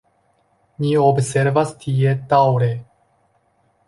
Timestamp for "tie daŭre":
1.83-2.71